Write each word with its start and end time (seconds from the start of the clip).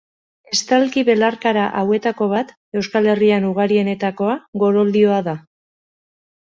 Estalki 0.55 1.03
belarkara 1.09 1.67
hauetako 1.81 2.29
bat, 2.33 2.55
Euskal 2.81 3.13
Herrian 3.15 3.47
ugarienetakoa, 3.53 4.43
goroldioa 4.67 5.23
da. 5.33 5.41